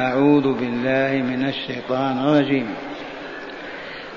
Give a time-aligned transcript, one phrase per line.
[0.00, 2.66] أعوذ بالله من الشيطان الرجيم.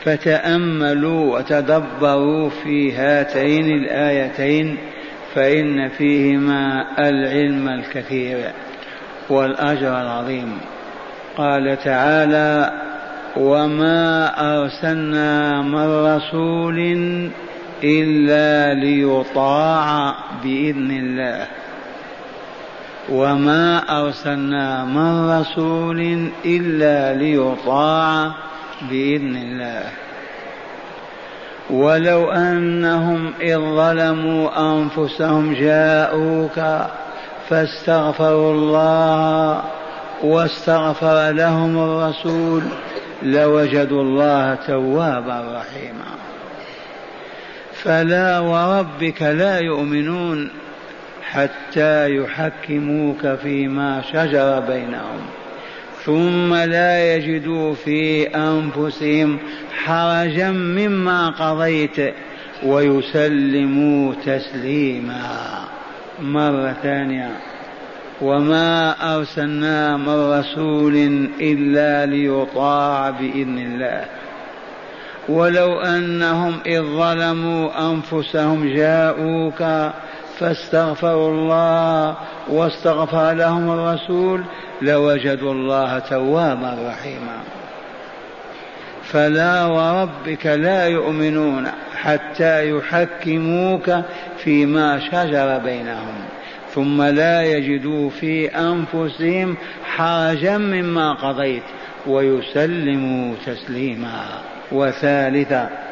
[0.04, 4.78] فتأملوا وتدبروا في هاتين الآيتين
[5.36, 8.38] فإن فيهما العلم الكثير
[9.30, 10.58] والأجر العظيم.
[11.38, 12.72] قال تعالى
[13.38, 16.80] وما أرسلنا من رسول
[17.84, 21.48] إلا ليطاع بإذن الله.
[23.10, 28.32] وما أرسلنا من رسول إلا ليطاع
[28.82, 29.84] بإذن الله
[31.70, 36.88] ولو أنهم إذ ظلموا أنفسهم جاءوك
[37.50, 39.64] فاستغفروا الله
[40.24, 42.64] واستغفر لهم الرسول
[43.24, 46.18] لوجدوا الله توابا رحيما
[47.74, 50.50] فلا وربك لا يؤمنون
[51.38, 55.22] حتى يحكموك فيما شجر بينهم
[56.06, 59.38] ثم لا يجدوا في أنفسهم
[59.86, 62.14] حرجا مما قضيت
[62.64, 65.60] ويسلموا تسليما.
[66.22, 67.32] مرة ثانية.
[68.22, 70.96] وما أرسلنا من رسول
[71.42, 74.06] إلا ليطاع بإذن الله.
[75.30, 79.92] ولو أنهم إذ ظلموا أنفسهم جاءوك
[80.40, 82.16] فاستغفروا الله
[82.50, 84.44] واستغفر لهم الرسول
[84.82, 87.38] لوجدوا الله توابا رحيما.
[89.04, 93.92] فلا وربك لا يؤمنون حتى يحكموك
[94.38, 96.16] فيما شجر بينهم
[96.76, 101.64] ثم لا يجدوا في أنفسهم حرجا مما قضيت
[102.08, 104.26] ويسلموا تسليما.
[104.72, 105.87] وثالثا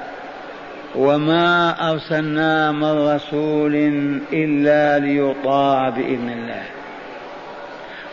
[0.97, 3.75] وما أرسلنا من رسول
[4.33, 6.63] إلا ليطاع بإذن الله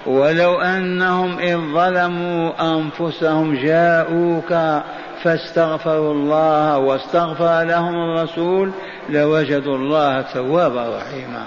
[0.07, 4.83] ولو أنهم إذ ظلموا أنفسهم جاءوك
[5.23, 8.71] فاستغفروا الله واستغفر لهم الرسول
[9.09, 11.47] لوجدوا الله توابا رحيما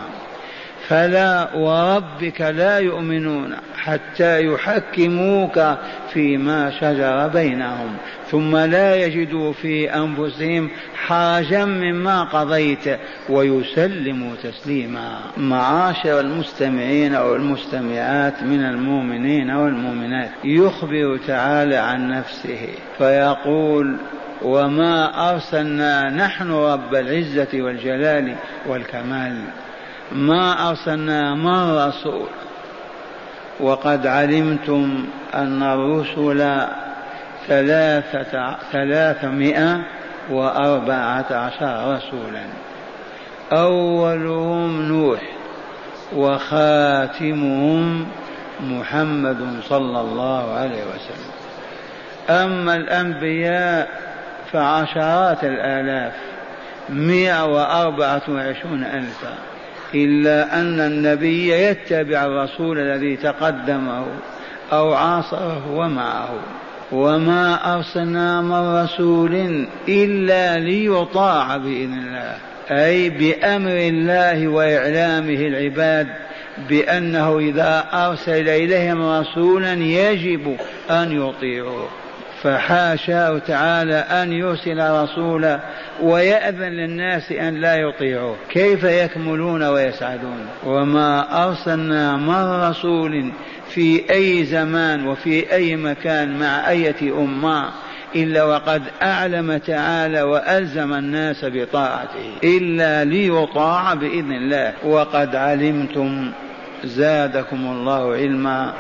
[0.88, 5.76] فلا وربك لا يؤمنون حتى يحكموك
[6.14, 7.98] فيما شجر بينهم
[8.32, 15.20] ثم لا يجدوا في أنفسهم حرجا مما قضيت ويسلموا تسليما.
[15.38, 23.98] معاشر المستمعين أو المستمعات من المؤمنين والمؤمنات يخبر تعالى عن نفسه فيقول
[24.42, 28.36] وما أرسلنا نحن رب العزة والجلال
[28.66, 29.42] والكمال
[30.12, 32.28] ما أرسلنا من رسول
[33.60, 36.68] وقد علمتم أن الرسل
[37.48, 39.82] ثلاثة ثلاثمائة
[40.30, 42.44] وأربعة عشر رسولا.
[43.54, 45.22] أولهم نوح
[46.16, 48.08] وخاتمهم
[48.64, 51.32] محمد صلى الله عليه وسلم.
[52.30, 53.90] أما الأنبياء
[54.52, 56.14] فعشرات الآلاف
[56.90, 59.34] مئة وأربعة وعشرون ألفا.
[59.94, 64.06] إلا أن النبي يتبع الرسول الذي تقدمه
[64.74, 66.40] أو عاصره ومعه.
[66.92, 72.36] وما أرسلنا من رسول إلا ليطاع بإذن الله.
[72.72, 76.08] أي بأمر الله وإعلامه العباد
[76.70, 80.58] بأنه إذا أرسل إليهم رسولا يجب
[80.90, 82.05] أن يطيعوه.
[82.46, 85.60] فحاشاه تعالى أن يرسل رسولا
[86.02, 88.36] ويأذن للناس أن لا يطيعوه.
[88.50, 93.32] كيف يكملون ويسعدون؟ وما أرسلنا من رسول
[93.70, 97.70] في أي زمان وفي أي مكان مع أية أمة
[98.16, 102.32] إلا وقد أعلم تعالى وألزم الناس بطاعته.
[102.44, 104.74] إلا ليطاع بإذن الله.
[104.84, 106.32] وقد علمتم
[106.84, 108.74] زادكم الله علما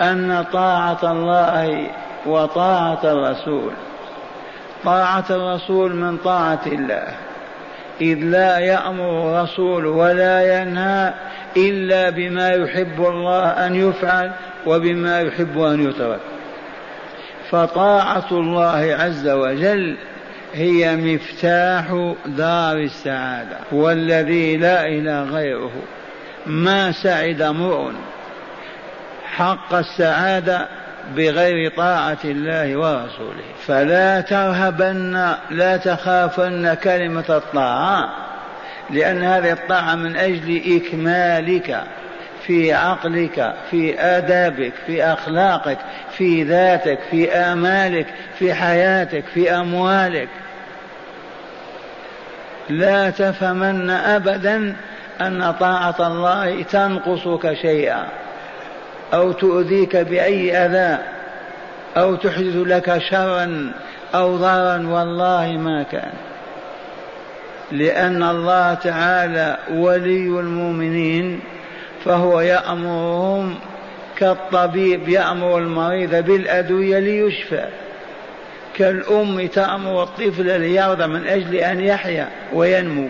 [0.00, 1.90] أن طاعة الله
[2.26, 3.72] وطاعة الرسول.
[4.84, 7.06] طاعة الرسول من طاعة الله.
[8.00, 11.14] إذ لا يأمر الرسول ولا ينهى
[11.56, 14.32] إلا بما يحب الله أن يفعل
[14.66, 16.20] وبما يحب أن يترك.
[17.50, 19.96] فطاعة الله عز وجل
[20.54, 25.72] هي مفتاح دار السعادة والذي لا إله غيره.
[26.46, 27.90] ما سعد امرؤ
[29.24, 30.68] حق السعادة
[31.16, 33.44] بغير طاعة الله ورسوله.
[33.66, 38.08] فلا ترهبن لا تخافن كلمة الطاعة
[38.90, 41.80] لأن هذه الطاعة من أجل إكمالك
[42.46, 45.78] في عقلك في آدابك في أخلاقك
[46.16, 48.06] في ذاتك في آمالك
[48.38, 50.28] في حياتك في أموالك.
[52.68, 54.76] لا تفهمن أبدا
[55.20, 58.06] أن طاعة الله تنقصك شيئا.
[59.14, 60.98] أو تؤذيك بأي أذى
[61.96, 63.72] أو تحدث لك شرا
[64.14, 66.12] أو ضررا والله ما كان.
[67.72, 71.40] لأن الله تعالى ولي المؤمنين
[72.04, 73.54] فهو يأمرهم
[74.18, 77.64] كالطبيب يأمر المريض بالأدوية ليشفى.
[78.76, 83.08] كالأم تأمر الطفل ليرضى من أجل أن يحيا وينمو.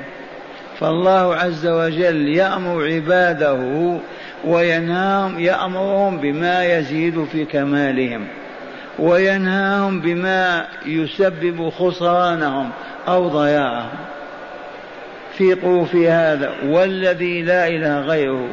[0.81, 3.99] فالله عز وجل يأمر عباده
[4.47, 8.27] وينهاهم يأمرهم بما يزيد في كمالهم
[8.99, 12.71] وينهاهم بما يسبب خسرانهم
[13.09, 13.99] أو ضياعهم.
[15.39, 18.49] ثقوا في هذا والذي لا إله غيره.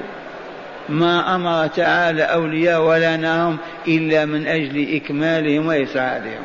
[0.89, 3.57] ما أمر تعالى أولياء ولا نهاهم
[3.87, 6.41] إلا من أجل إكمالهم وإسعادهم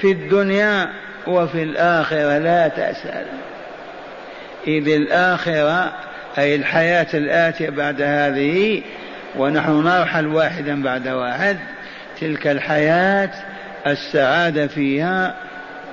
[0.00, 0.88] في الدنيا
[1.26, 3.26] وفي الآخرة لا تأسأل
[4.66, 5.92] إذ الآخرة
[6.38, 8.82] أي الحياة الآتية بعد هذه
[9.36, 11.56] ونحن نرحل واحدا بعد واحد.
[12.20, 13.30] تلك الحياة
[13.86, 15.34] السعادة فيها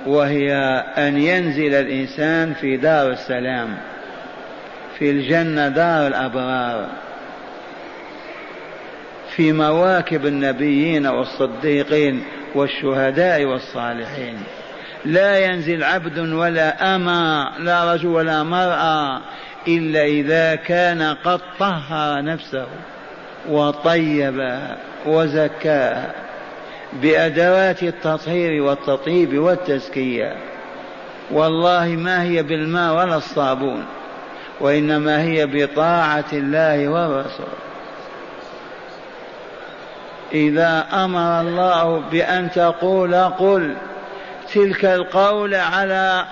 [0.06, 0.54] وهي
[0.98, 3.76] أن ينزل الإنسان في دار السلام
[4.98, 6.86] في الجنة دار الأبرار
[9.36, 12.22] في مواكب النبيين والصديقين
[12.54, 14.38] والشهداء والصالحين.
[15.04, 19.20] لا ينزل عبد ولا أما لا رجل ولا مرأة
[19.68, 22.66] إلا إذا كان قد طهر نفسه
[23.48, 24.76] وطيبها
[25.06, 26.12] وزكاها
[26.92, 30.36] بأدوات التطهير والتطيب والتزكية.
[31.30, 33.84] والله ما هي بالماء ولا الصابون
[34.60, 37.58] وإنما هي بطاعة الله والرسول
[40.32, 43.76] إذا أمر الله بأن تقول قل
[44.54, 46.24] تلك القول على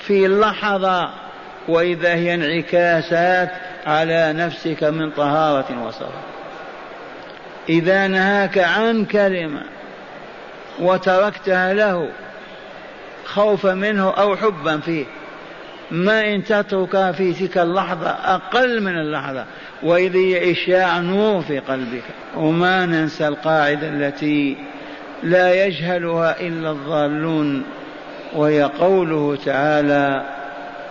[0.00, 1.10] في لحظة
[1.68, 3.50] وإذا هي انعكاسات
[3.86, 6.36] على نفسك من طهارة وصلاة
[7.68, 9.62] إذا نهاك عن كلمة
[10.80, 12.08] وتركتها له
[13.24, 15.04] خوفا منه أو حبا فيه
[15.90, 19.44] ما إن تتركها في تلك اللحظة أقل من اللحظة
[19.82, 22.02] وإذ هي إشاع نور في قلبك.
[22.36, 24.56] وما ننسى القاعدة التي
[25.22, 27.64] لا يجهلها إلا الضالون
[28.32, 30.35] وهي قوله تعالى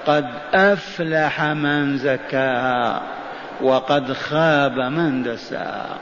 [0.05, 3.01] قد أفلح من زكاها
[3.61, 5.97] وقد خاب من دساها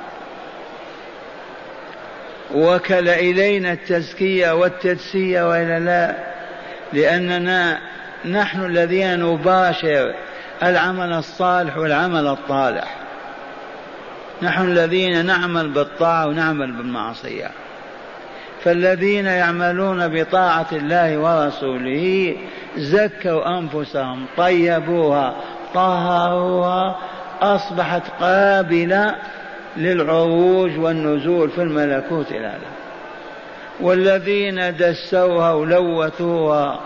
[2.53, 6.15] وكل إلينا التزكية والتدسية وإلا لا
[6.93, 7.79] لأننا
[8.25, 10.13] نحن الذين نباشر
[10.63, 12.95] العمل الصالح والعمل الطالح.
[14.41, 17.51] نحن الذين نعمل بالطاعة ونعمل بالمعصية.
[18.63, 22.35] فالذين يعملون بطاعة الله ورسوله
[22.77, 25.35] زكوا أنفسهم طيبوها
[25.73, 26.95] طهروها
[27.41, 29.15] أصبحت قابلة
[29.77, 32.73] للعروج والنزول في الملكوت الأعلى
[33.79, 36.79] والذين دسوها ولوثوها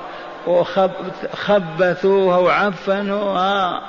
[0.48, 3.82] وخبثوها وعفنوها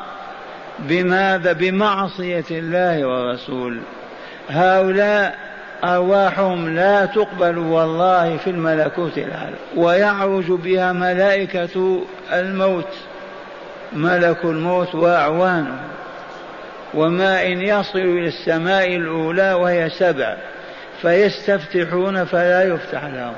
[0.78, 3.82] بماذا؟ بمعصية الله ورسوله.
[4.50, 5.47] هؤلاء
[5.84, 12.02] أرواحهم لا تقبل والله في الملكوت الأعلى ويعرج بها ملائكة
[12.32, 12.94] الموت
[13.92, 15.78] ملك الموت وأعوانه.
[16.94, 20.36] وما إن يصل إلى السماء الأولى وهي سبع
[21.02, 23.34] فيستفتحون فلا يفتح لهم.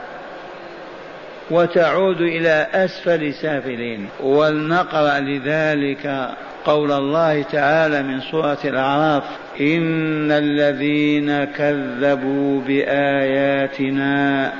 [1.50, 4.08] وتعود إلى أسفل سافلين.
[4.20, 6.30] ولنقرأ لذلك
[6.64, 9.22] قول الله تعالى من سورة الأعراف
[9.60, 14.52] إن الذين كذبوا بآياتنا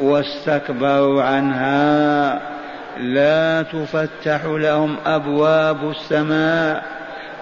[0.00, 2.40] واستكبروا عنها
[3.00, 6.84] لا تفتح لهم أبواب السماء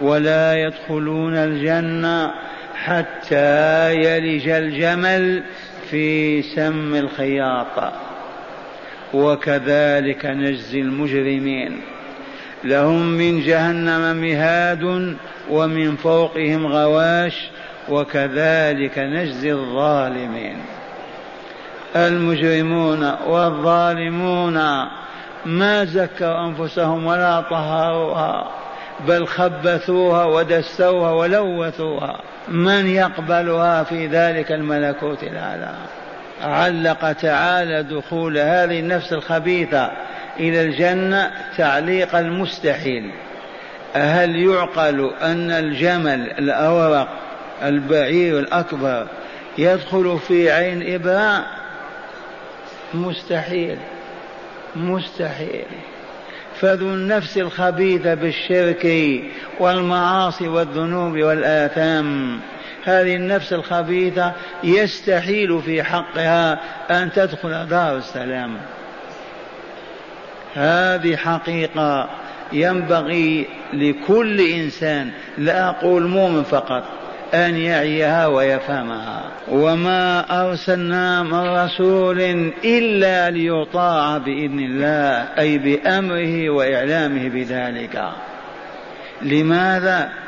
[0.01, 2.31] ولا يدخلون الجنة
[2.75, 5.43] حتى يلج الجمل
[5.91, 7.93] في سم الخياط.
[9.15, 11.81] وكذلك نجزي المجرمين.
[12.65, 15.17] لهم من جهنم مهاد
[15.51, 17.51] ومن فوقهم غواش
[17.89, 20.57] وكذلك نجزي الظالمين.
[21.97, 24.55] المجرمون والظالمون
[25.47, 28.51] ما زكوا أنفسهم ولا طهروها
[29.09, 32.21] بل خبثوها ودسوها ولوثوها.
[32.49, 35.75] من يقبلها في ذلك الملكوت الأعلى؟
[36.43, 39.91] علق تعالى دخول هذه النفس الخبيثة
[40.41, 43.11] إلى الجنة تعليق المستحيل.
[43.95, 47.09] هل يعقل أن الجمل الأورق
[47.63, 49.07] البعير الأكبر
[49.59, 51.45] يدخل في عين إبراء؟
[52.95, 53.79] مستحيل
[54.77, 55.67] مستحيل.
[56.61, 58.87] فذو النفس الخبيثة بالشرك
[59.61, 62.41] والمعاصي والذنوب والآثام.
[62.85, 64.33] هذه النفس الخبيثة
[64.65, 66.61] يستحيل في حقها
[66.91, 68.57] أن تدخل دار السلام.
[70.55, 72.09] هذه حقيقة
[72.53, 76.85] ينبغي لكل إنسان لا أقول مؤمن فقط
[77.35, 79.23] أن يعيها ويفهمها.
[79.49, 82.21] وما أرسلنا من رسول
[82.65, 88.09] إلا ليطاع بإذن الله أي بأمره وإعلامه بذلك.
[89.23, 90.24] لماذا؟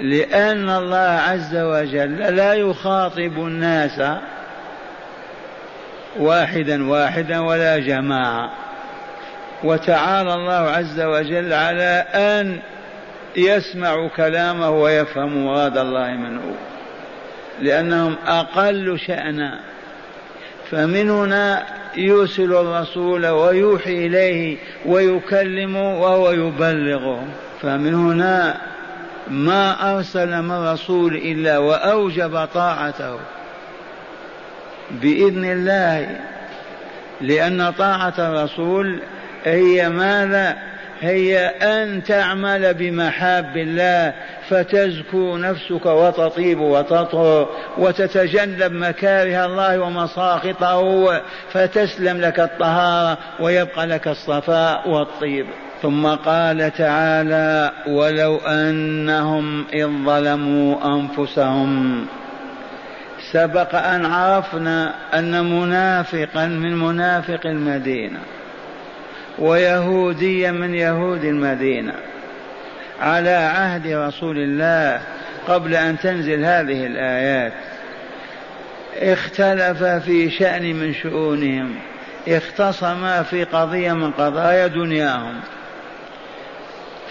[0.00, 4.02] لأن الله عز وجل لا يخاطب الناس
[6.18, 8.50] واحدا واحدا ولا جماعة.
[9.64, 12.58] وتعالى الله عز وجل على أن
[13.36, 16.54] يسمع كلامه ويفهم مراد الله منه
[17.60, 19.60] لأنهم أقل شأنا.
[20.70, 21.62] فمن هنا
[21.96, 27.24] يرسل الرسول ويوحي إليه ويكلمه وهو يبلغه.
[27.62, 28.73] فمن هنا
[29.28, 33.18] ما أرسل من رسول إلا وأوجب طاعته.
[34.90, 36.20] بإذن الله
[37.20, 39.00] لأن طاعة الرسول
[39.44, 40.56] هي ماذا؟
[41.00, 44.14] هي أن تعمل بمحاب الله
[44.48, 55.46] فتزكو نفسك وتطيب وتطهر وتتجنب مكاره الله ومساخطه فتسلم لك الطهارة ويبقى لك الصفاء والطيب.
[55.84, 62.06] ثم قال تعالى ولو أنهم إذ ظلموا أنفسهم
[63.32, 68.18] سبق أن عرفنا أن منافقا من منافق المدينة
[69.38, 71.94] ويهوديا من يهود المدينة
[73.00, 75.00] على عهد رسول الله
[75.48, 77.52] قبل أن تنزل هذه الآيات.
[78.96, 81.74] اختلف في شأن من شؤونهم
[82.28, 85.40] اختصما في قضية من قضايا دنياهم.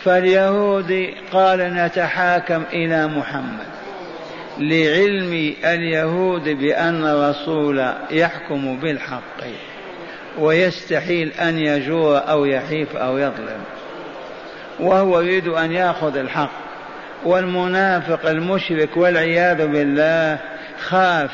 [0.04, 3.74] فاليهود قال نتحاكم إلى محمد.
[4.58, 9.44] لعلم اليهود بأن الرسول يحكم بالحق
[10.40, 13.64] ويستحيل أن يجور أو يحيف أو يظلم
[14.80, 16.64] وهو يريد أن يأخذ الحق.
[17.26, 20.40] والمنافق المشرك والعياذ بالله
[20.80, 21.32] خاف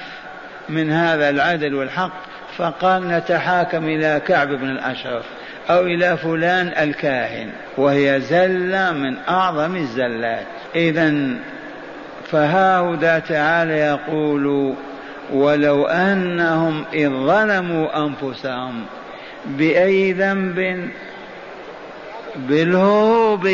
[0.70, 2.12] من هذا العدل والحق
[2.58, 5.26] فقال نتحاكم إلى كعب بن الأشرف.
[5.70, 10.46] أو إلى فلان الكاهن وهي زلة من أعظم الزلات.
[10.76, 11.14] إذا
[12.32, 14.76] فهاهدا تعالى يقول
[15.34, 18.86] ولو أنهم إذ ظلموا أنفسهم
[19.46, 20.90] بأي ذنب
[22.36, 23.50] بالهروب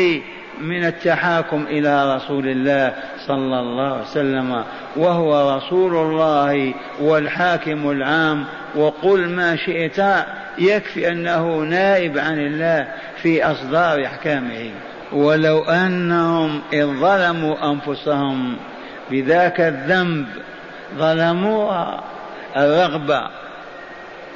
[0.60, 2.94] من التحاكم إلى رسول الله
[3.26, 4.64] صلى الله عليه وسلم
[4.96, 8.44] وهو رسول الله والحاكم العام.
[8.74, 10.04] وقل ما شئت
[10.58, 12.88] يكفي أنه نائب عن الله
[13.22, 14.70] في أصدار أحكامه.
[15.12, 18.56] ولو أنهم إذ ظلموا أنفسهم
[19.10, 20.26] بذاك الذنب
[20.98, 22.00] ظلموها
[22.56, 23.22] الرغبة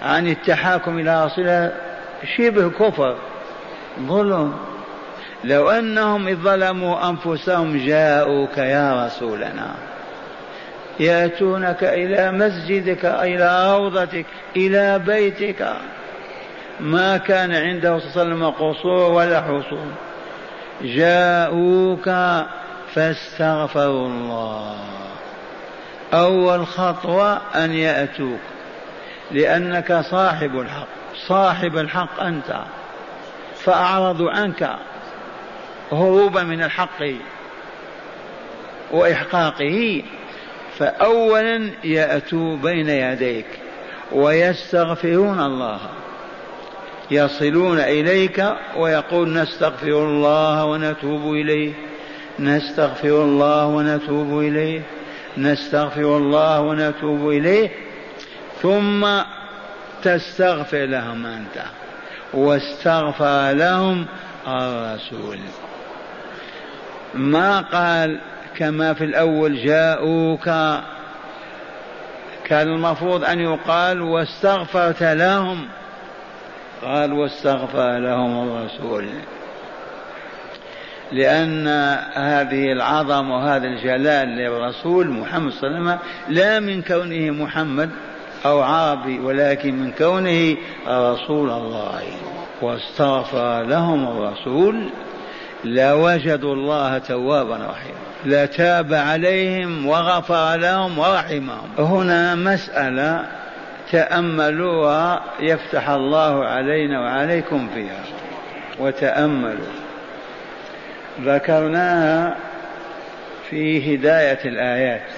[0.02, 1.70] عن التحاكم إلى رسول
[2.36, 3.16] شبه كفر
[4.00, 4.54] ظلم.
[5.44, 9.74] لو أنهم إذ ظلموا أنفسهم جاءوك يا رسولنا.
[11.00, 15.72] يأتونك إلى مسجدك إلى روضتك إلى بيتك.
[16.80, 19.94] ما كان عنده صلى الله عليه وسلم قصور ولا حصون.
[20.82, 22.10] جاءوك
[22.94, 24.74] فاستغفروا الله.
[26.14, 28.40] أول خطوة أن يأتوك.
[29.30, 30.86] لأنك صاحب الحق
[31.28, 32.60] صاحب الحق أنت.
[33.54, 34.70] فأعرضوا عنك.
[35.92, 37.02] هروبا من الحق
[38.90, 40.02] وإحقاقه
[40.78, 43.46] فأولا يأتوا بين يديك
[44.12, 45.80] ويستغفرون الله.
[47.10, 48.44] يصلون إليك
[48.76, 51.72] ويقول نستغفر الله ونتوب إليه
[52.38, 54.82] نستغفر الله ونتوب إليه
[55.38, 57.70] نستغفر الله ونتوب إليه.
[58.62, 59.06] ثم
[60.02, 61.64] تستغفر لهم أنت
[62.34, 64.06] واستغفر لهم
[64.46, 65.38] الرسول.
[67.14, 68.20] ما قال
[68.56, 70.44] كما في الأول جاءوك
[72.44, 75.68] كان المفروض أن يقال واستغفرت لهم.
[76.82, 79.06] قال واستغفر لهم الرسول.
[81.12, 81.68] لأن
[82.14, 85.98] هذه العظمة وهذا الجلال للرسول محمد صلى الله عليه وسلم
[86.28, 87.90] لا من كونه محمد
[88.46, 90.56] أو عربي ولكن من كونه
[90.88, 92.02] رسول الله.
[92.62, 94.90] واستغفر لهم الرسول.
[95.64, 98.00] لوجدوا الله توابا رحيما.
[98.24, 101.68] لتاب عليهم وغفر لهم ورحمهم.
[101.78, 103.26] هنا مسألة
[103.92, 108.02] تأملوها يفتح الله علينا وعليكم فيها.
[108.78, 109.66] وتأملوا.
[111.20, 112.36] ذكرناها
[113.50, 115.08] في هداية الآيات.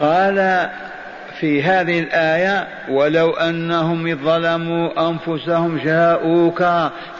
[0.00, 0.68] قال
[1.40, 6.64] في هذه الآية ولو أنهم ظلموا أنفسهم جاءوك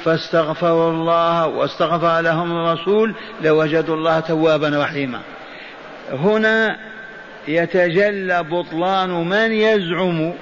[0.04, 5.20] فاستغفروا الله واستغفر لهم الرسول لوجدوا الله توابا رحيما.
[6.12, 6.76] هنا
[7.48, 10.32] يتجلى بطلان من يزعم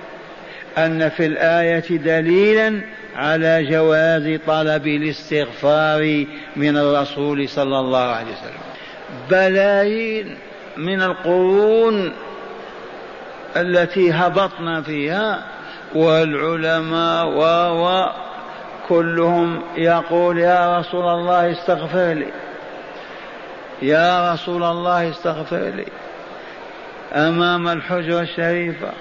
[0.79, 2.81] أن في الآية دليلا
[3.17, 6.27] على جواز طلب الاستغفار
[6.57, 8.63] من الرسول صلى الله عليه وسلم.
[9.31, 10.37] بلايين
[10.77, 12.13] من القرون
[13.57, 15.43] التي هبطنا فيها
[15.95, 18.07] والعلماء و
[18.89, 22.33] كلهم يقول يا رسول الله استغفر لي
[23.83, 25.87] يا رسول الله استغفر لي
[27.13, 28.93] أمام الحجرة الشريفة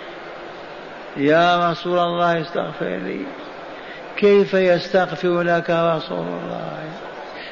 [1.18, 3.26] يا رسول الله استغفر لي
[4.18, 6.78] كيف يستغفر لك رسول الله؟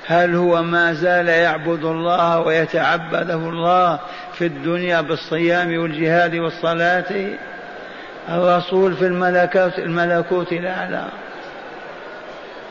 [0.08, 4.00] هل هو ما زال يعبد الله ويتعبده الله
[4.40, 7.36] في الدنيا بالصيام والجهاد والصلاة
[8.30, 11.06] الرسول في الملكوت الملكوت الأعلى.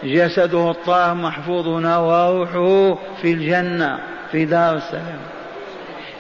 [0.05, 3.99] جسده الطاهر محفوظ وروحه في الجنة
[4.33, 5.19] في دار السلام.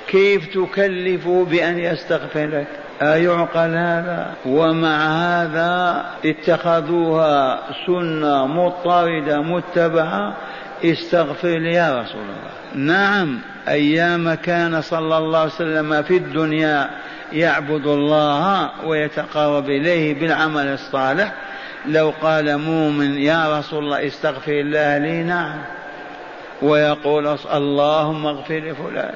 [0.08, 2.66] كيف تكلفه بأن يستغفر لك
[3.02, 10.34] أيعقل هذا؟ ومع هذا اتخذوها سنة مضطردة متبعة
[10.84, 12.58] استغفر لي يا رسول الله.
[12.94, 16.90] نعم أيام كان صلى الله عليه وسلم في الدنيا
[17.32, 21.32] يعبد الله ويتقرب إليه بالعمل الصالح
[21.86, 25.58] لو قال مؤمن يا رسول الله استغفر الله لي نعم.
[26.62, 29.14] ويقول اللهم اغفر لفلان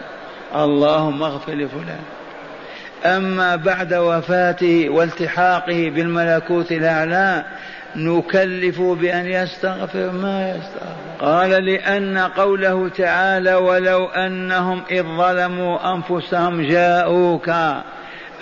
[0.57, 2.01] اللهم اغفر لفلان.
[3.05, 7.45] أما بعد وفاته والتحاقه بالملكوت الأعلى
[7.97, 11.02] نكلف بأن يستغفر ما يستغفر.
[11.23, 17.51] قال لأن قوله تعالى ولو أنهم إذ ظلموا أنفسهم جاءوك.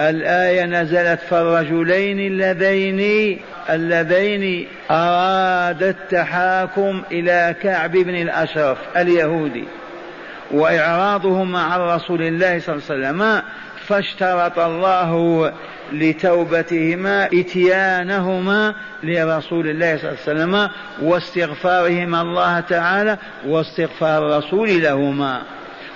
[0.00, 3.38] الآية نزلت في الرجلين اللذين
[3.70, 9.64] اللذين أراد التحاكم إلى كعب بن الأشرف اليهودي
[10.50, 13.42] وإعراضهما عن رسول الله صلى الله عليه وسلم
[13.86, 15.52] فاشترط الله
[15.92, 20.68] لتوبتهما إتيانهما لرسول الله صلى الله عليه وسلم
[21.02, 25.42] واستغفارهما الله تعالى واستغفار الرسول لهما.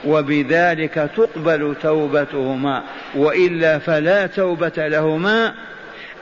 [0.07, 2.83] وبذلك تقبل توبتهما
[3.14, 5.54] وإلا فلا توبة لهما.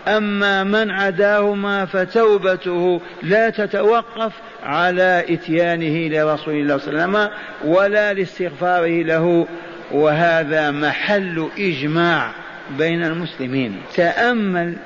[0.08, 4.32] أما من عداهما فتوبته لا تتوقف
[4.62, 7.30] على إتيانه لرسول الله صلى الله عليه وسلم
[7.64, 9.46] ولا لاستغفاره له.
[9.92, 12.41] وهذا محل إجماع.
[12.78, 13.76] بين المسلمين.
[13.94, 14.76] تأمل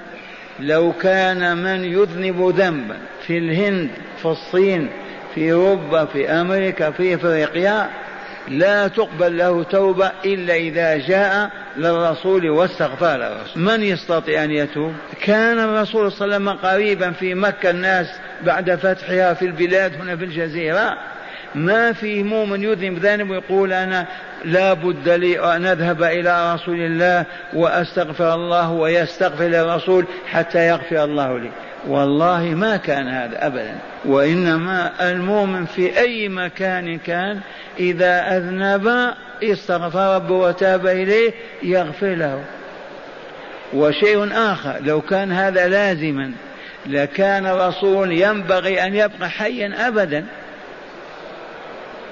[0.60, 4.88] لو كان من يذنب ذنبا في الهند في الصين
[5.34, 7.90] في أوروبا في أمريكا في إفريقيا
[8.48, 15.58] لا تقبل له توبة إلا إذا جاء للرسول واستغفر الرسول من يستطيع أن يتوب؟ كان
[15.58, 18.06] الرسول صلى الله عليه وسلم قريبا في مكة الناس
[18.44, 20.98] بعد فتحها في البلاد هنا في الجزيرة.
[21.54, 24.06] ما في مؤمن يذنب ذنب ويقول أنا
[24.46, 31.38] لا بد لي أن أذهب إلى رسول الله وأستغفر الله ويستغفر للرسول حتى يغفر الله
[31.38, 31.50] لي.
[31.88, 33.74] والله ما كان هذا أبدا.
[34.04, 37.40] وإنما المؤمن في أي مكان كان
[37.80, 41.32] إذا أذنب استغفر ربه وتاب إليه
[41.62, 42.44] يغفر له.
[43.74, 46.32] وشيء آخر لو كان هذا لازما
[46.86, 50.24] لكان الرسول ينبغي أن يبقى حيا أبدا.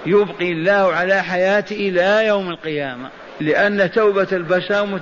[0.07, 3.09] يبقي الله على حياته إلى يوم القيامة.
[3.40, 5.01] لأن توبة البشر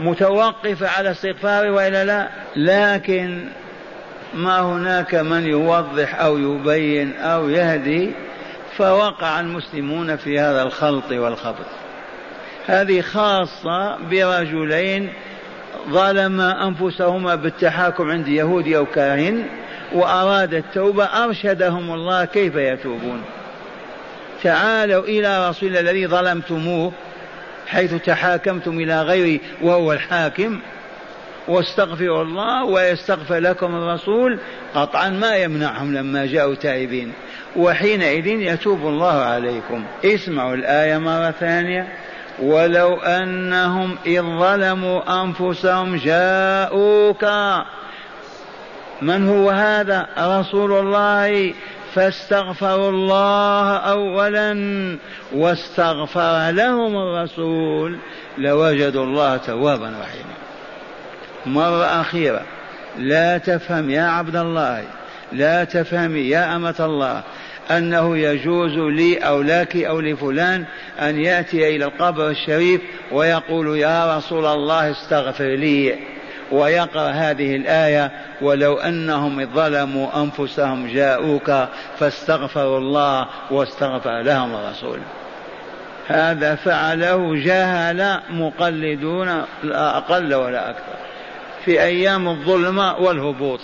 [0.00, 2.28] متوقفة على استغفاره وإلا لا.
[2.56, 3.44] لكن
[4.34, 8.10] ما هناك من يوضح أو يبين أو يهدي
[8.76, 11.66] فوقع المسلمون في هذا الخلط والخبط
[12.66, 15.12] هذه خاصة برجلين
[15.90, 19.44] ظلما أنفسهما بالتحاكم عند يهودي أو كاهن
[19.92, 23.22] وأراد التوبة أرشدهم الله كيف يتوبون.
[24.42, 26.92] تعالوا إلى رسول الذي ظلمتموه
[27.66, 30.60] حيث تحاكمتم إلى غيره وهو الحاكم.
[31.48, 34.38] واستغفروا الله ويستغفر لكم الرسول.
[34.74, 37.12] قطعا ما يمنعهم لما جاءوا تائبين.
[37.56, 39.84] وحينئذ يتوب الله عليكم.
[40.04, 41.88] اسمعوا الآية مرة ثانية.
[42.42, 47.24] ولو أنهم إذ ظلموا أنفسهم جاءوك.
[49.02, 51.54] من هو هذا؟ رسول الله.
[51.94, 54.52] فاستغفروا الله اولا
[55.34, 57.98] واستغفر لهم الرسول
[58.38, 60.34] لوجدوا الله توابا رحيما.
[61.46, 62.42] مرة أخيرة
[62.98, 64.84] لا تفهم يا عبد الله
[65.32, 67.22] لا تفهمي يا أمة الله
[67.70, 70.64] أنه يجوز لي أو لك أو لفلان
[71.00, 72.80] أن يأتي إلى القبر الشريف
[73.12, 75.98] ويقول يا رسول الله استغفر لي.
[76.50, 81.52] ويقرأ هذه الآية ولو أنهم ظلموا أنفسهم جاءوك
[81.98, 84.98] فاستغفروا الله واستغفر لهم الرسول.
[86.06, 90.96] هذا فعله جهل مقلدون لا أقل ولا أكثر
[91.64, 93.60] في أيام الظلمة والهبوط.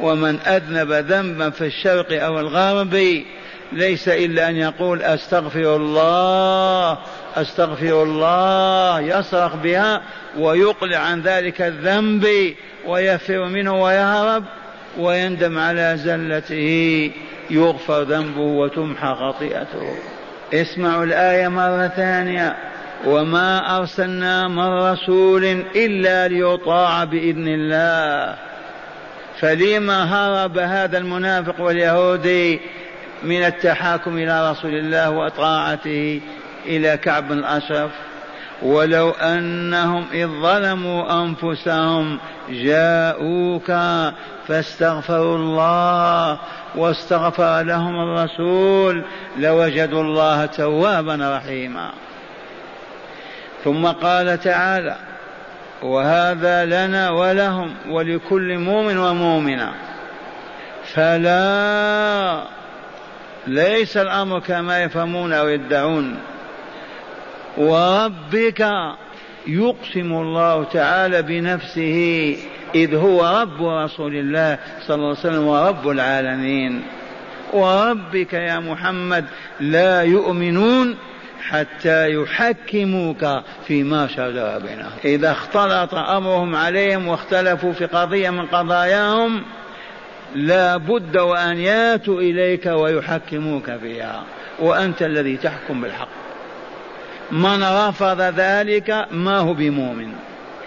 [0.00, 3.22] ومن أذنب ذنبا في الشرق أو الغرب
[3.72, 6.98] ليس إلا أن يقول أستغفر الله
[7.36, 10.02] أستغفر الله يصرخ بها
[10.38, 12.54] ويقلع عن ذلك الذنب
[12.86, 14.44] ويفر منه ويهرب
[14.98, 17.10] ويندم على زلته
[17.50, 19.94] يغفر ذنبه وتمحى خطيئته.
[20.54, 22.56] اسمعوا الآية مرة ثانية.
[23.06, 25.44] وما أرسلنا من رسول
[25.76, 28.36] إلا ليطاع بإذن الله.
[29.40, 32.60] فلما هرب هذا المنافق واليهودي
[33.22, 36.20] من التحاكم إلى رسول الله وطاعته
[36.66, 37.90] إلى كعب الأشرف.
[38.62, 42.18] ولو أنهم إذ ظلموا أنفسهم
[42.50, 43.72] جاءوك
[44.48, 46.38] فاستغفروا الله
[46.74, 49.04] واستغفر لهم الرسول
[49.38, 51.90] لوجدوا الله توابا رحيما.
[53.64, 54.96] ثم قال تعالى
[55.82, 59.72] وهذا لنا ولهم ولكل مؤمن ومؤمنة.
[60.94, 62.42] فلا
[63.46, 66.16] ليس الأمر كما يفهمون أو يدعون.
[67.58, 68.72] وربك
[69.46, 72.36] يقسم الله تعالى بنفسه
[72.74, 76.82] إذ هو رب رسول الله صلى الله عليه وسلم ورب العالمين.
[77.52, 79.24] وربك يا محمد
[79.60, 80.96] لا يؤمنون
[81.42, 83.26] حتى يحكموك
[83.66, 84.92] فيما شجر بينهم.
[85.04, 89.42] إذا اختلط أمرهم عليهم واختلفوا في قضية من قضاياهم
[90.34, 94.24] لا بد وأن ياتوا إليك ويحكموك فيها
[94.58, 96.08] وأنت الذي تحكم بالحق.
[97.32, 100.12] من رفض ذلك ما هو بمؤمن.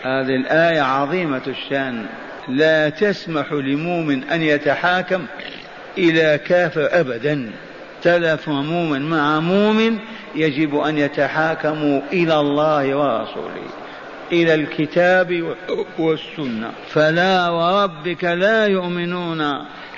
[0.04, 2.06] هذه الآية عظيمة الشأن.
[2.48, 5.26] لا تسمح لمؤمن أن يتحاكم
[5.98, 7.52] إلى كافر أبدا.
[8.02, 9.98] تلف مؤمن مع مؤمن
[10.36, 13.83] يجب أن يتحاكموا إلى الله ورسوله.
[14.34, 15.56] إلى الكتاب
[16.00, 16.72] والسنة.
[16.90, 19.44] فلا وربك لا يؤمنون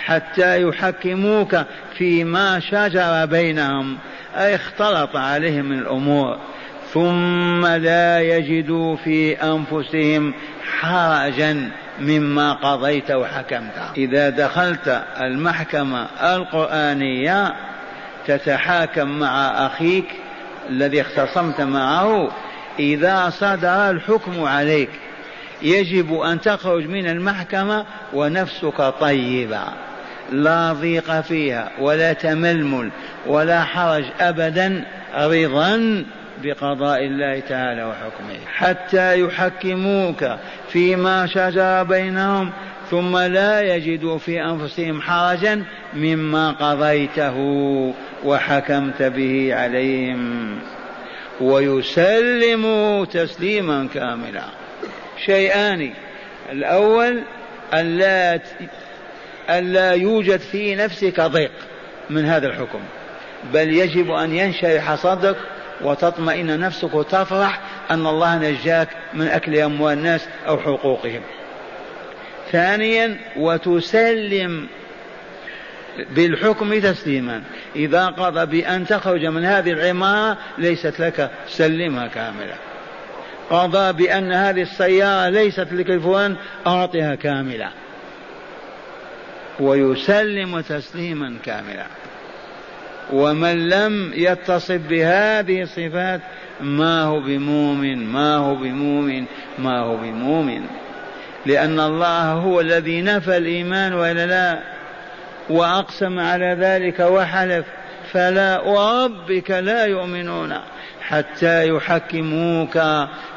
[0.05, 1.57] حتى يحكموك
[1.97, 3.97] فيما شجر بينهم
[4.35, 6.37] أي اختلط عليهم الأمور.
[6.93, 10.33] ثم لا يجدوا في أنفسهم
[10.79, 13.91] حرجا مما قضيت وحكمت.
[13.97, 17.53] إذا دخلت المحكمة القرآنية
[18.27, 20.05] تتحاكم مع أخيك
[20.69, 22.31] الذي اختصمت معه
[22.79, 24.89] إذا صدر الحكم عليك
[25.61, 29.63] يجب أن تخرج من المحكمة ونفسك طيبة
[30.31, 32.91] لا ضيق فيها ولا تململ
[33.27, 34.85] ولا حرج ابدا
[35.15, 36.05] رضا
[36.43, 38.37] بقضاء الله تعالى وحكمه.
[38.55, 40.35] حتى يحكموك
[40.69, 42.51] فيما شجر بينهم
[42.91, 47.37] ثم لا يجدوا في أنفسهم حرجا مما قضيته
[48.23, 50.59] وحكمت به عليهم.
[51.41, 54.45] ويسلموا تسليما كاملا.
[55.25, 55.93] شيئان.
[56.51, 57.23] الأول
[57.73, 58.39] ألا
[59.49, 61.51] ألا يوجد في نفسك ضيق
[62.09, 62.79] من هذا الحكم.
[63.53, 65.37] بل يجب أن ينشرح صدرك
[65.81, 71.21] وتطمئن نفسك وتفرح أن الله نجاك من أكل أموال الناس أو حقوقهم.
[72.51, 74.67] ثانيا وتسلم
[76.15, 77.41] بالحكم تسليما
[77.75, 82.55] إذا قضى بأن تخرج من هذه العمارة ليست لك سلمها كاملة.
[83.49, 86.35] قضى بأن هذه السيارة ليست لك الفلان
[86.67, 87.69] أعطها كاملة.
[89.59, 91.85] ويسلم تسليما كاملا.
[93.13, 96.21] ومن لم يتصف بهذه الصفات
[96.61, 99.25] ما هو بمؤمن ما هو بمؤمن
[99.59, 100.61] ما هو بمؤمن.
[101.45, 104.74] لأن الله هو الذي نفى الإيمان وإلا لا؟
[105.49, 107.65] وأقسم على ذلك وحلف
[108.11, 110.53] فلا وربك لا يؤمنون
[111.01, 112.79] حتى يحكموك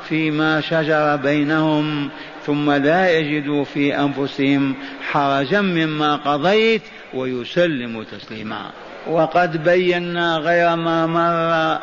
[0.09, 2.11] فيما شجر بينهم
[2.47, 4.75] ثم لا يجدوا في أنفسهم
[5.11, 6.83] حرجا مما قضيت
[7.15, 8.61] ويسلموا تسليما.
[9.07, 11.79] وقد بينا غير ما مر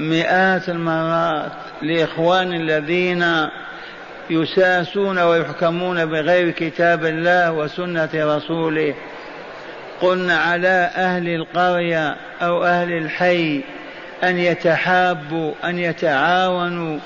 [0.00, 3.48] مئات المرات لإخوان الذين
[4.30, 8.94] يساسون ويحكمون بغير كتاب الله وسنة رسوله.
[10.00, 13.60] قلنا على أهل القرية أو أهل الحي
[14.24, 16.98] أن يتحابوا أن يتعاونوا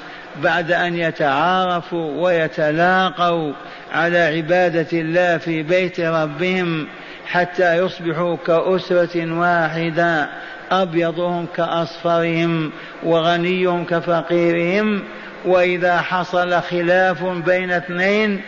[0.43, 3.53] بعد أن يتعارفوا ويتلاقوا
[3.93, 6.87] على عبادة الله في بيت ربهم
[7.27, 10.29] حتى يصبحوا كأسرة واحدة
[10.71, 15.03] أبيضهم كأصفرهم وغنيهم كفقيرهم.
[15.45, 18.41] وإذا حصل خلاف بين اثنين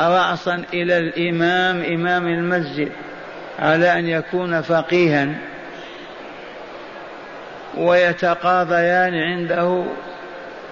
[0.00, 2.92] رأسا إلى الإمام إمام المسجد.
[3.58, 5.28] على أن يكون فقيها
[7.76, 9.84] ويتقاضيان عنده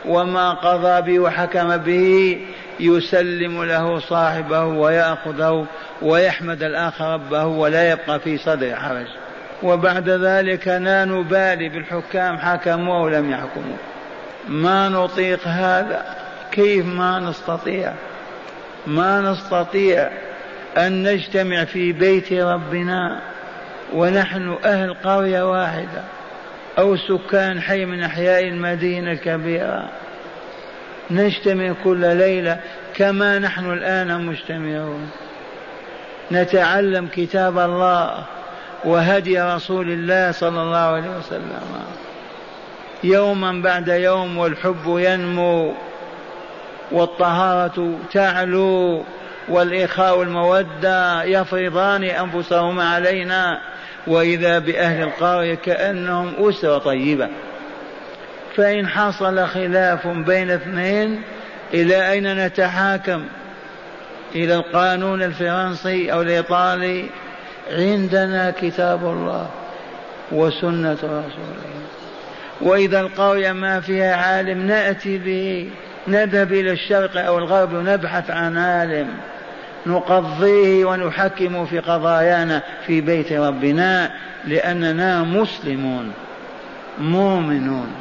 [0.04, 2.40] وما قضى به وحكم به
[2.80, 5.66] يسلم له صاحبه ويأخذه
[6.02, 9.06] ويحمد الآخر ربه ولا يبقى في صدر حرج.
[9.62, 13.76] وبعد ذلك لا نبالي بالحكام حكموا أو لم يحكموا
[14.48, 16.04] ما نطيق هذا.
[16.52, 17.92] كيف ما نستطيع؟
[18.86, 20.10] ما نستطيع
[20.76, 23.20] أن نجتمع في بيت ربنا
[23.92, 26.02] ونحن أهل قرية واحدة
[26.78, 29.88] أو سكان حي من أحياء المدينة الكبيرة.
[31.10, 32.60] نجتمع كل ليلة
[32.94, 35.10] كما نحن الآن مجتمعون.
[36.32, 38.24] نتعلم كتاب الله
[38.84, 41.60] وهدي رسول الله صلى الله عليه وسلم.
[43.04, 45.74] يوما بعد يوم والحب ينمو
[46.92, 49.04] والطهارة تعلو.
[49.50, 53.60] والإخاء والمودة يفرضان أنفسهما علينا
[54.06, 57.28] وإذا بأهل القرية كأنهم أسرة طيبة.
[58.56, 61.22] فإن حصل خلاف بين اثنين
[61.74, 63.24] إلى أين نتحاكم؟
[64.34, 67.04] إلى القانون الفرنسي أو الإيطالي؟
[67.72, 69.50] عندنا كتاب الله
[70.32, 71.70] وسنة رسوله.
[72.60, 75.70] وإذا القرية ما فيها عالم نأتي به
[76.08, 79.08] نذهب إلى الشرق أو الغرب ونبحث عن عالم.
[79.86, 84.10] نقضيه ونحكم في قضايانا في بيت ربنا
[84.44, 86.12] لأننا مسلمون
[86.98, 87.92] مؤمنون.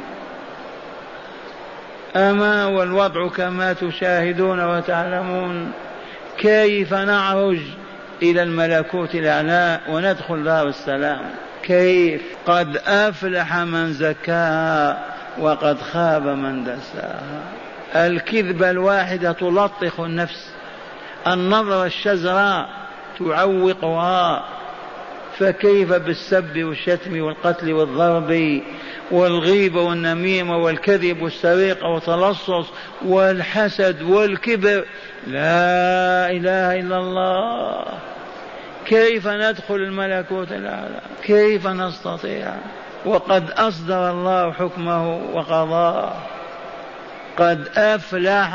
[2.16, 5.72] أما والوضع كما تشاهدون وتعلمون
[6.38, 7.58] كيف نعرج
[8.22, 11.20] إلى الملكوت الأعلى وندخل دار السلام؟
[11.62, 15.04] كيف؟ قد أفلح من زكاها
[15.38, 17.42] وقد خاب من دساها.
[17.94, 20.50] الكذبة الواحدة تلطخ النفس.
[21.26, 22.68] النظرة الشزراء
[23.18, 24.44] تعوقها
[25.38, 28.60] فكيف بالسب والشتم والقتل والضرب
[29.10, 32.66] والغيبة والنميمة والكذب والسرقة والتلصص
[33.04, 34.84] والحسد والكبر؟
[35.26, 37.84] لا إله إلا الله.
[38.86, 42.54] كيف ندخل الملكوت؟ الأعلى كيف نستطيع؟
[43.04, 46.12] وقد أصدر الله حكمه وقضاه.
[47.38, 48.54] قد أفلح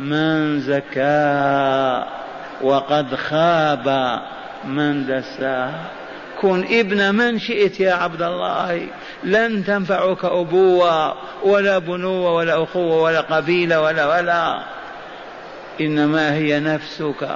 [0.00, 2.06] من زكاها
[2.62, 4.20] وقد خاب
[4.64, 5.84] من دساها
[6.40, 8.86] كن ابن من شئت يا عبد الله.
[9.24, 14.62] لن تنفعك أبوة ولا بنوة ولا أخوة ولا قبيلة ولا ولا.
[15.80, 17.28] إنما هي نفسك.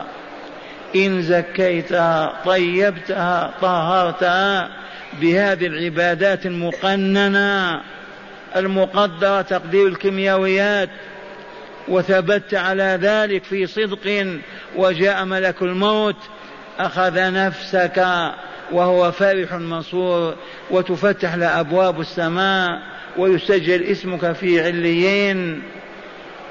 [0.96, 4.68] إن زكيتها طيبتها طهرتها
[5.20, 7.81] بهذه العبادات المقننة
[8.57, 10.88] المقدرة تقدير الكيميائيات
[11.88, 14.27] وثبت على ذلك في صدق
[14.77, 16.16] وجاء ملك الموت
[16.79, 18.07] أخذ نفسك
[18.73, 20.35] وهو فرح منصور
[20.70, 22.79] وتفتح له أبواب السماء
[23.16, 25.62] ويسجل اسمك في عليين.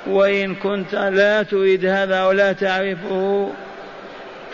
[0.08, 3.52] وإن كنت لا تريد هذا ولا تعرفه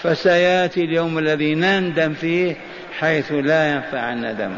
[0.02, 2.56] فسيأتي اليوم الذي نندم فيه
[3.00, 4.52] حيث لا ينفع الندم